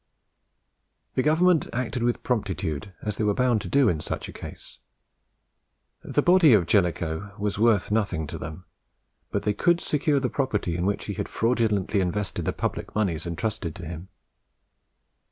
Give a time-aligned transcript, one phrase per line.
[1.13, 4.79] The Government acted with promptitude, as they were bound to do in such a case.
[6.03, 8.65] The body of Jellicoe was worth nothing to them,
[9.29, 13.27] but they could secure the property in which he had fraudulently invested the public moneys
[13.27, 14.07] intrusted to him.